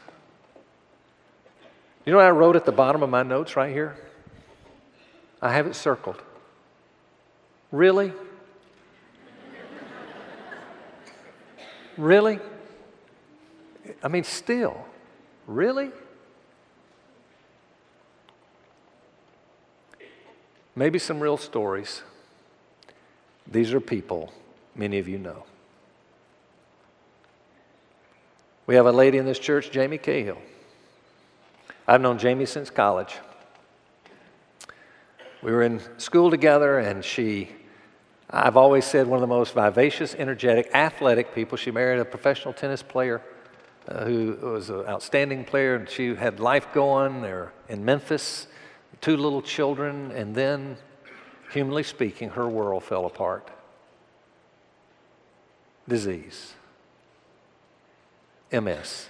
[2.06, 3.96] You know what I wrote at the bottom of my notes right here?
[5.42, 6.22] I have it circled.
[7.72, 8.14] Really?
[11.98, 12.40] really?
[14.04, 14.86] I mean, still.
[15.48, 15.92] Really?
[20.76, 22.02] Maybe some real stories.
[23.48, 24.34] These are people
[24.76, 25.46] many of you know.
[28.68, 30.40] We have a lady in this church, Jamie Cahill.
[31.88, 33.16] I've known Jamie since college.
[35.46, 37.50] We were in school together, and she,
[38.32, 41.56] I've always said, one of the most vivacious, energetic, athletic people.
[41.56, 43.22] She married a professional tennis player
[43.88, 48.48] uh, who was an outstanding player, and she had life going there in Memphis,
[49.02, 50.78] two little children, and then,
[51.52, 53.48] humanly speaking, her world fell apart.
[55.88, 56.56] Disease.
[58.52, 59.10] MS.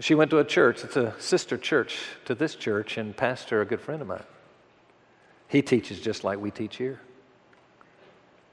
[0.00, 3.64] She went to a church, it's a sister church to this church, and pastor, a
[3.64, 4.22] good friend of mine.
[5.48, 7.00] He teaches just like we teach here.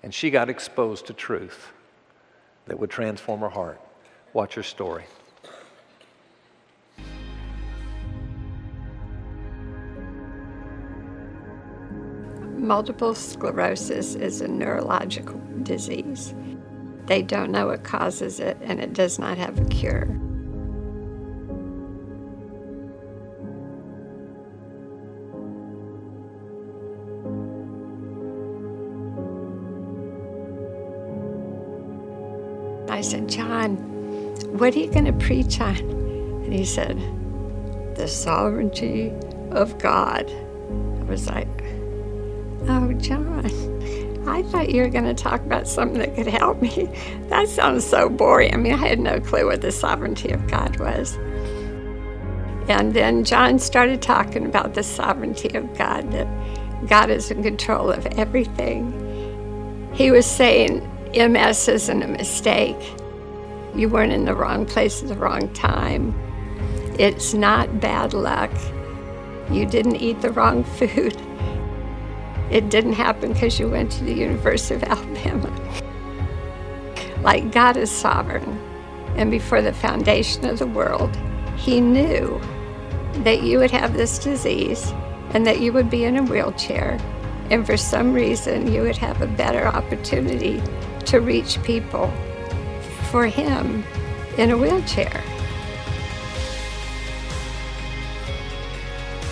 [0.02, 1.74] And she got exposed to truth
[2.68, 3.82] that would transform her heart.
[4.34, 5.04] Watch her story.
[12.56, 16.34] Multiple sclerosis is a neurological disease.
[17.06, 20.08] They don't know what causes it, and it does not have a cure.
[33.06, 33.76] Said, John,
[34.58, 35.78] what are you going to preach on?
[35.78, 36.98] And he said,
[37.96, 39.14] the sovereignty
[39.52, 40.30] of God.
[40.30, 41.48] I was like,
[42.68, 43.46] oh, John,
[44.28, 46.90] I thought you were going to talk about something that could help me.
[47.30, 48.54] That sounds so boring.
[48.54, 51.16] I mean, I had no clue what the sovereignty of God was.
[52.68, 56.28] And then John started talking about the sovereignty of God, that
[56.88, 58.92] God is in control of everything.
[59.94, 60.82] He was saying
[61.16, 62.94] MS isn't a mistake.
[63.74, 66.14] You weren't in the wrong place at the wrong time.
[67.00, 68.52] It's not bad luck.
[69.50, 71.16] You didn't eat the wrong food.
[72.52, 75.50] It didn't happen because you went to the University of Alabama.
[77.22, 78.60] like God is sovereign,
[79.16, 81.16] and before the foundation of the world,
[81.56, 82.42] He knew
[83.24, 84.92] that you would have this disease
[85.30, 87.00] and that you would be in a wheelchair,
[87.50, 90.62] and for some reason, you would have a better opportunity
[91.06, 92.12] to reach people
[93.12, 93.84] for Him
[94.38, 95.24] in a wheelchair.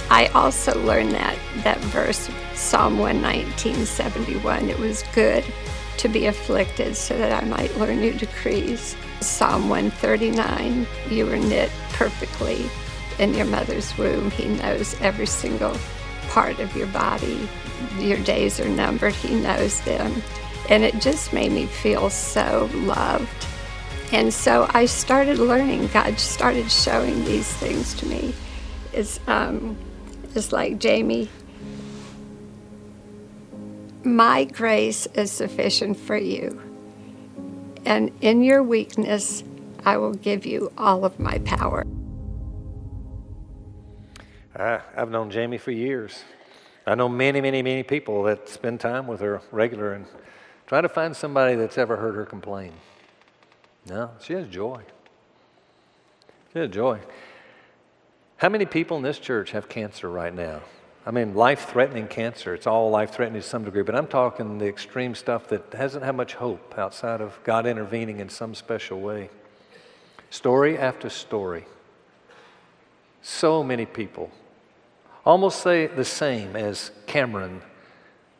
[0.10, 4.70] I also learned that, that verse, Psalm 119, 71.
[4.70, 5.44] It was good
[5.98, 8.96] to be afflicted so that I might learn new decrees.
[9.22, 12.70] Psalm 139, you were knit perfectly
[13.18, 14.30] in your mother's womb.
[14.32, 15.76] He knows every single
[16.28, 17.48] part of your body.
[17.98, 20.22] Your days are numbered, He knows them.
[20.70, 23.30] And it just made me feel so loved.
[24.12, 25.88] And so I started learning.
[25.88, 28.34] God started showing these things to me.
[28.94, 29.76] It's, um,
[30.36, 31.30] it's like Jamie.
[34.04, 36.62] My grace is sufficient for you.
[37.86, 39.44] And in your weakness,
[39.86, 41.86] I will give you all of my power.
[44.56, 46.24] I, I've known Jamie for years.
[46.86, 50.06] I know many, many, many people that spend time with her regular and
[50.74, 52.72] try to find somebody that's ever heard her complain.
[53.88, 54.82] No, she has joy.
[56.52, 57.00] She has joy.
[58.38, 60.62] How many people in this church have cancer right now?
[61.06, 62.56] I mean, life threatening cancer.
[62.56, 66.04] It's all life threatening to some degree, but I'm talking the extreme stuff that hasn't
[66.04, 69.30] had much hope outside of God intervening in some special way.
[70.32, 71.66] Story after story.
[73.22, 74.32] So many people
[75.24, 77.62] almost say the same as Cameron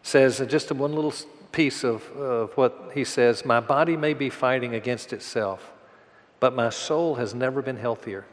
[0.02, 1.14] says, just one little
[1.54, 5.72] piece of, of what he says My body may be fighting against itself,
[6.42, 8.26] but my soul has never been healthier.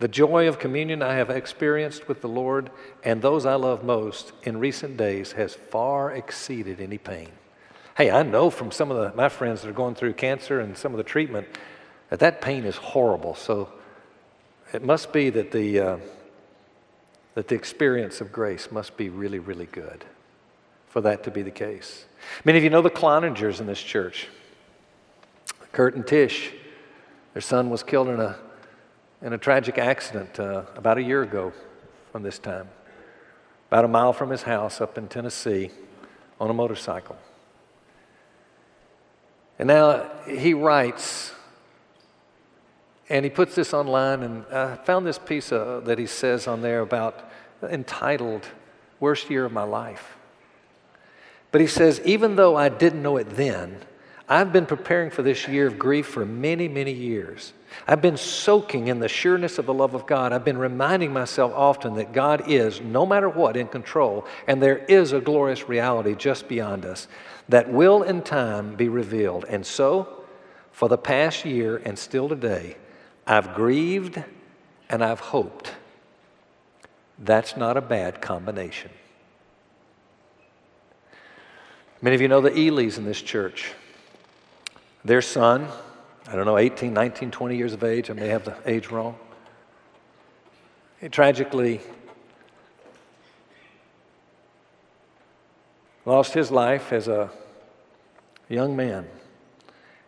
[0.00, 2.70] The joy of communion I have experienced with the Lord
[3.02, 7.30] and those I love most in recent days has far exceeded any pain.
[7.96, 10.76] Hey, I know from some of the, my friends that are going through cancer and
[10.76, 11.48] some of the treatment
[12.10, 13.34] that that pain is horrible.
[13.34, 13.72] So
[14.72, 15.98] it must be that the, uh,
[17.34, 20.04] that the experience of grace must be really, really good
[20.88, 22.04] for that to be the case.
[22.44, 24.28] Many of you know the Cloningers in this church.
[25.72, 26.52] Kurt and Tish,
[27.34, 28.36] their son was killed in a,
[29.22, 31.52] in a tragic accident uh, about a year ago
[32.10, 32.68] from this time,
[33.70, 35.70] about a mile from his house up in Tennessee
[36.40, 37.16] on a motorcycle.
[39.58, 41.32] And now he writes,
[43.08, 46.60] and he puts this online, and I found this piece uh, that he says on
[46.60, 47.30] there about
[47.62, 48.46] entitled
[49.00, 50.17] Worst Year of My Life.
[51.50, 53.78] But he says, even though I didn't know it then,
[54.28, 57.54] I've been preparing for this year of grief for many, many years.
[57.86, 60.32] I've been soaking in the sureness of the love of God.
[60.32, 64.78] I've been reminding myself often that God is, no matter what, in control, and there
[64.78, 67.08] is a glorious reality just beyond us
[67.48, 69.46] that will in time be revealed.
[69.46, 70.24] And so,
[70.72, 72.76] for the past year and still today,
[73.26, 74.22] I've grieved
[74.90, 75.72] and I've hoped.
[77.18, 78.90] That's not a bad combination.
[82.00, 83.72] Many of you know the Eleys in this church.
[85.04, 85.66] Their son,
[86.28, 89.16] I don't know, 18, 19, 20 years of age, I may have the age wrong.
[91.00, 91.80] He tragically
[96.04, 97.30] lost his life as a
[98.48, 99.06] young man.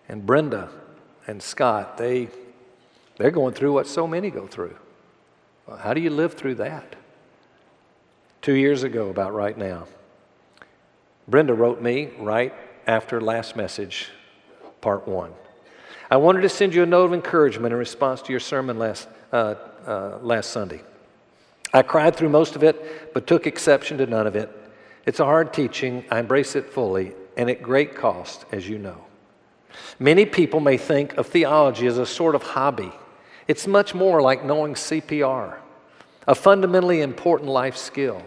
[0.09, 0.71] And Brenda
[1.27, 2.29] and Scott, they,
[3.17, 4.77] they're going through what so many go through.
[5.79, 6.97] How do you live through that?
[8.43, 9.87] Two years ago, about right now,
[11.29, 12.53] Brenda wrote me right
[12.87, 14.09] after last message,
[14.81, 15.33] part one.
[16.11, 19.09] I wanted to send you a note of encouragement in response to your sermon last,
[19.33, 19.55] uh,
[19.87, 20.83] uh, last Sunday.
[21.73, 24.51] I cried through most of it, but took exception to none of it.
[25.07, 26.05] It's a hard teaching.
[26.11, 29.05] I embrace it fully, and at great cost, as you know.
[29.99, 32.93] Many people may think of theology as a sort of hobby.
[33.47, 35.59] It's much more like knowing CPR,
[36.27, 38.23] a fundamentally important life skill.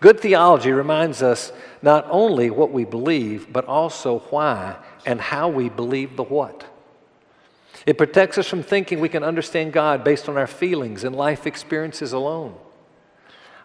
[0.00, 1.52] Good theology reminds us
[1.82, 6.64] not only what we believe, but also why and how we believe the what.
[7.86, 11.46] It protects us from thinking we can understand God based on our feelings and life
[11.46, 12.54] experiences alone.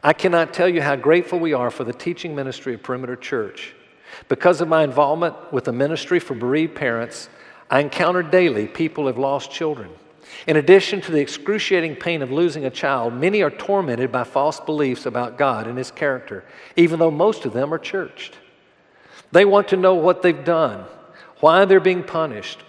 [0.03, 3.76] I cannot tell you how grateful we are for the teaching ministry of Perimeter Church.
[4.28, 7.30] Because of my involvement with the ministry for bereaved parents,
[7.70, 9.89] I encounter daily people who have lost children.
[10.47, 14.59] In addition to the excruciating pain of losing a child, many are tormented by false
[14.59, 16.43] beliefs about God and His character,
[16.75, 18.38] even though most of them are churched.
[19.32, 20.86] They want to know what they've done,
[21.39, 22.59] why they're being punished,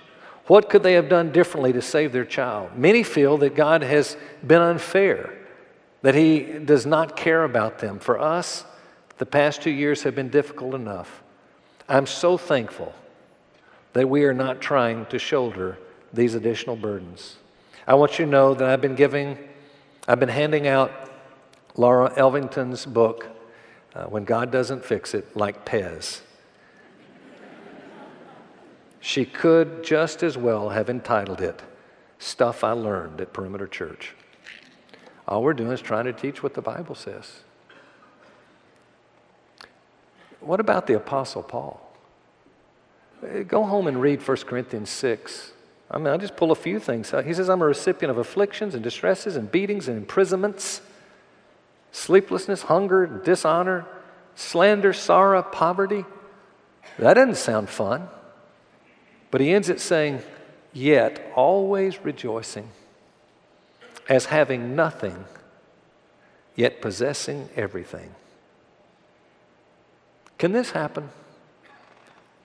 [0.46, 2.76] what could they have done differently to save their child.
[2.76, 5.32] Many feel that God has been unfair,
[6.02, 7.98] that He does not care about them.
[7.98, 8.64] For us,
[9.18, 11.22] the past two years have been difficult enough.
[11.88, 12.94] I'm so thankful
[13.92, 15.78] that we are not trying to shoulder
[16.12, 17.36] these additional burdens.
[17.91, 19.36] I want you to know that I've been giving,
[20.07, 20.93] I've been handing out
[21.74, 23.26] Laura Elvington's book,
[23.97, 26.20] uh, When God Doesn't Fix It, like Pez.
[29.01, 31.64] She could just as well have entitled it
[32.20, 34.14] Stuff I Learned at Perimeter Church.
[35.26, 37.41] All we're doing is trying to teach what the Bible says.
[40.38, 41.93] What about the Apostle Paul?
[43.49, 45.55] Go home and read 1 Corinthians 6.
[45.91, 47.12] I mean, I just pull a few things.
[47.12, 50.82] Uh, he says, I'm a recipient of afflictions and distresses and beatings and imprisonments,
[51.91, 53.86] sleeplessness, hunger, dishonor,
[54.36, 56.05] slander, sorrow, poverty.
[56.99, 58.09] That doesn't sound fun.
[59.32, 60.22] But he ends it saying,
[60.72, 62.70] Yet always rejoicing,
[64.09, 65.24] as having nothing,
[66.55, 68.14] yet possessing everything.
[70.38, 71.11] Can this happen?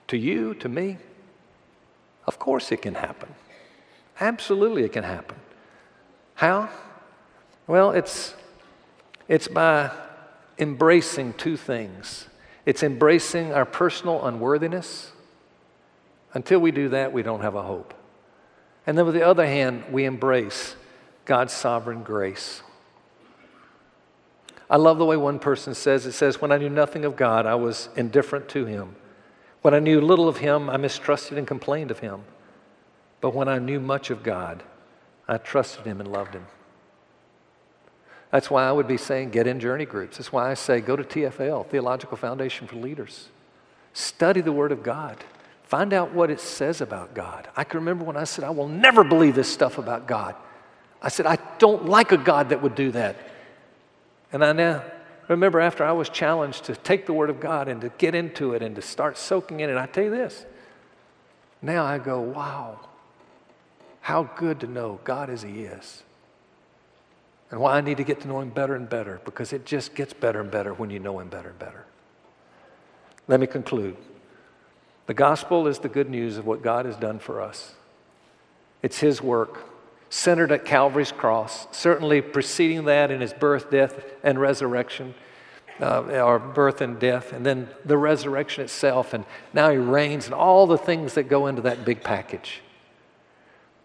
[0.08, 0.98] To you, to me?
[2.26, 3.34] Of course it can happen.
[4.20, 5.36] Absolutely it can happen.
[6.34, 6.68] How?
[7.66, 8.34] Well, it's,
[9.28, 9.90] it's by
[10.58, 12.28] embracing two things.
[12.64, 15.12] It's embracing our personal unworthiness.
[16.34, 17.94] Until we do that, we don't have a hope.
[18.86, 20.76] And then, with the other hand, we embrace
[21.24, 22.62] God's sovereign grace.
[24.68, 27.46] I love the way one person says it says, When I knew nothing of God,
[27.46, 28.96] I was indifferent to him.
[29.62, 32.22] When I knew little of him, I mistrusted and complained of him.
[33.20, 34.62] But when I knew much of God,
[35.26, 36.46] I trusted him and loved him.
[38.30, 40.18] That's why I would be saying get in journey groups.
[40.18, 43.28] That's why I say go to TFL, Theological Foundation for Leaders.
[43.92, 45.16] Study the Word of God.
[45.64, 47.48] Find out what it says about God.
[47.56, 50.36] I can remember when I said, I will never believe this stuff about God.
[51.02, 53.16] I said, I don't like a God that would do that.
[54.32, 54.84] And I now
[55.28, 58.54] remember after I was challenged to take the Word of God and to get into
[58.54, 60.44] it and to start soaking in it, I tell you this.
[61.62, 62.80] Now I go, wow,
[64.00, 66.02] how good to know God as He is.
[67.50, 69.94] And why I need to get to know Him better and better, because it just
[69.94, 71.84] gets better and better when you know Him better and better.
[73.28, 73.96] Let me conclude.
[75.06, 77.74] The gospel is the good news of what God has done for us.
[78.82, 79.64] It's His work
[80.08, 85.14] centered at Calvary's cross, certainly preceding that in his birth, death, and resurrection,
[85.80, 90.34] uh, or birth and death, and then the resurrection itself, and now he reigns, and
[90.34, 92.62] all the things that go into that big package.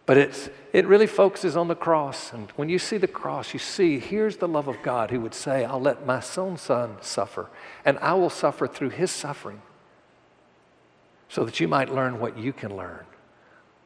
[0.06, 2.34] But it's, it really focuses on the cross.
[2.34, 5.34] And when you see the cross, you see here's the love of God who would
[5.34, 7.50] say, I'll let my own son suffer,
[7.86, 9.62] and I will suffer through his suffering
[11.30, 13.06] so that you might learn what you can learn,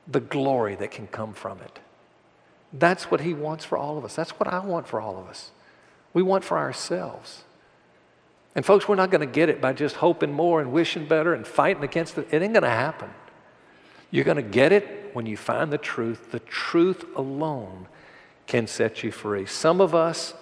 [0.08, 1.80] the glory that can come from it.
[2.74, 4.16] That's what He wants for all of us.
[4.16, 5.52] That's what I want for all of us.
[6.14, 7.44] We want for ourselves.
[8.56, 11.34] And, folks, we're not going to get it by just hoping more and wishing better
[11.34, 12.28] and fighting against it.
[12.32, 13.10] It ain't going to happen.
[14.12, 16.32] You're going to get it when you find the truth.
[16.32, 17.88] The truth alone
[18.48, 19.46] can set you free.
[19.46, 20.34] Some of us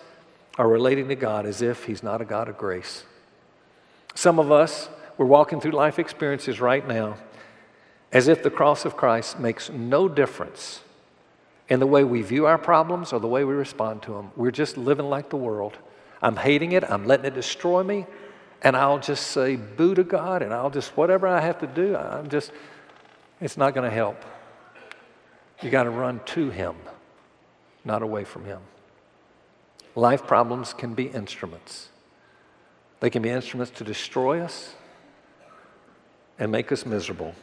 [0.59, 3.03] are relating to God as if He's not a God of grace.
[4.13, 7.17] Some of us, we're walking through life experiences right now
[8.11, 10.81] as if the cross of Christ makes no difference
[11.73, 14.29] in the way we view our problems or the way we respond to them.
[14.35, 15.75] We're just living like the world.
[16.21, 18.05] I'm hating it, I'm letting it destroy me,
[18.61, 21.95] and I'll just say boo to God and I'll just, whatever I have to do,
[21.95, 22.51] I'm just,
[23.41, 24.23] it's not going to help.
[25.63, 26.75] You got to run to Him,
[27.83, 28.59] not away from Him.
[29.95, 31.89] Life problems can be instruments.
[32.99, 34.75] They can be instruments to destroy us
[36.37, 37.33] and make us miserable,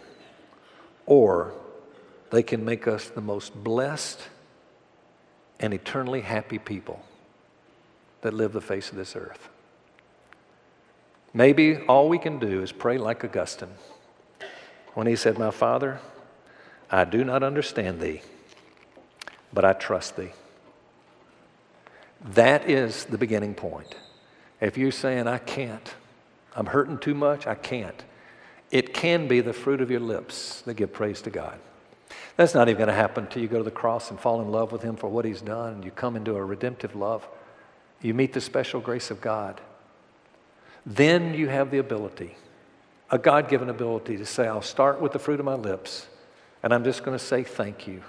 [1.04, 1.52] or
[2.30, 4.20] they can make us the most blessed
[5.58, 7.04] and eternally happy people
[8.22, 9.48] that live the face of this earth.
[11.32, 13.74] Maybe all we can do is pray like Augustine
[14.94, 16.00] when he said, My Father,
[16.90, 18.22] I do not understand thee,
[19.52, 20.32] but I trust thee.
[22.20, 23.94] That is the beginning point.
[24.60, 25.94] If you're saying, I can't,
[26.54, 28.04] I'm hurting too much, I can't,
[28.70, 31.58] it can be the fruit of your lips that give praise to God.
[32.41, 34.51] That's not even going to happen until you go to the cross and fall in
[34.51, 37.28] love with Him for what He's done, and you come into a redemptive love.
[38.01, 39.61] You meet the special grace of God.
[40.86, 42.34] Then you have the ability,
[43.11, 46.07] a God given ability, to say, I'll start with the fruit of my lips,
[46.62, 48.03] and I'm just going to say thank you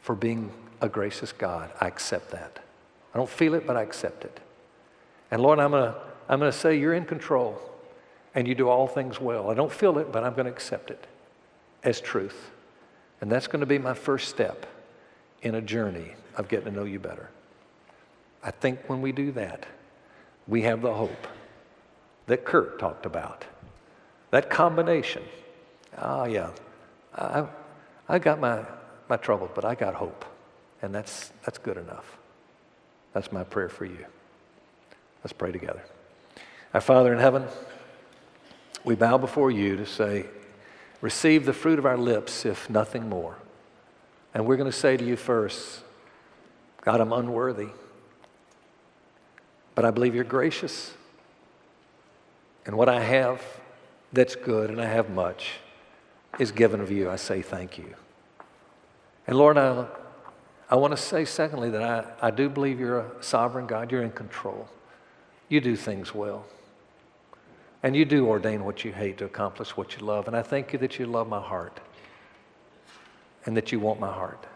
[0.00, 0.50] for being
[0.80, 1.70] a gracious God.
[1.80, 2.58] I accept that.
[3.14, 4.40] I don't feel it, but I accept it.
[5.30, 5.96] And Lord, I'm going to,
[6.28, 7.62] I'm going to say you're in control
[8.34, 9.52] and you do all things well.
[9.52, 11.06] I don't feel it, but I'm going to accept it
[11.84, 12.50] as truth.
[13.20, 14.66] And that's going to be my first step
[15.42, 17.28] in a journey of getting to know you better.
[18.42, 19.66] I think when we do that,
[20.48, 21.26] we have the hope
[22.26, 23.44] that Kurt talked about.
[24.30, 25.22] That combination.
[25.98, 26.50] Oh, yeah.
[27.14, 27.46] I,
[28.08, 28.64] I got my,
[29.08, 30.24] my troubles, but I got hope.
[30.82, 32.16] And that's, that's good enough.
[33.12, 34.06] That's my prayer for you.
[35.22, 35.82] Let's pray together.
[36.72, 37.44] Our Father in heaven,
[38.84, 40.26] we bow before you to say,
[41.00, 43.36] receive the fruit of our lips, if nothing more.
[44.34, 45.82] And we're going to say to you first,
[46.82, 47.68] God, I'm unworthy,
[49.74, 50.94] but I believe you're gracious.
[52.66, 53.42] And what I have
[54.12, 55.52] that's good, and I have much,
[56.38, 57.10] is given of you.
[57.10, 57.94] I say thank you.
[59.26, 59.86] And Lord, I
[60.70, 63.90] I want to say, secondly, that I, I do believe you're a sovereign God.
[63.90, 64.68] You're in control.
[65.48, 66.46] You do things well.
[67.82, 70.26] And you do ordain what you hate to accomplish what you love.
[70.26, 71.80] And I thank you that you love my heart
[73.46, 74.46] and that you want my heart.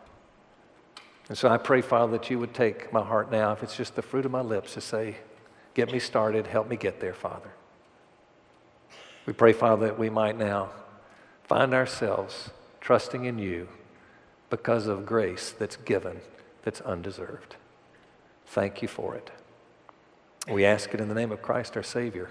[1.29, 3.97] And so I pray, Father, that you would take my heart now, if it's just
[3.97, 5.17] the fruit of my lips, to say,
[5.73, 7.51] Get me started, help me get there, Father.
[9.27, 10.71] We pray, Father, that we might now
[11.43, 12.51] find ourselves
[12.81, 13.69] trusting in you
[14.51, 16.21] because of grace that's given
[16.63, 17.57] that's undeserved.
[18.47, 19.31] Thank you for it.
[20.49, 22.31] We ask it in the name of Christ our Savior.